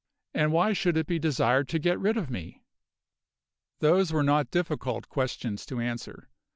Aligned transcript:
And 0.33 0.51
why 0.51 0.73
should 0.73 0.97
it 0.97 1.05
be 1.05 1.19
desired 1.19 1.67
to 1.69 1.77
get 1.77 1.99
rid 1.99 2.17
of 2.17 2.31
me? 2.31 2.63
Those 3.81 4.11
were 4.11 4.23
not 4.23 4.49
difficult 4.49 5.07
questions 5.09 5.63
to 5.67 5.79
answer. 5.79 6.27